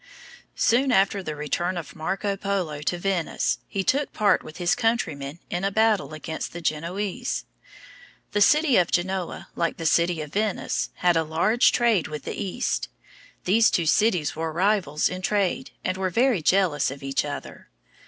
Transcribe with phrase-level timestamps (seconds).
[0.55, 5.37] Soon after the return of Marco Polo to Venice, he took part with his countrymen
[5.51, 7.45] in a battle against the Genoese.
[8.31, 12.33] The city of Genoa, like the city of Venice, had a large trade with the
[12.33, 12.89] East.
[13.43, 17.69] These two cities were rivals in trade, and were very jealous of each other.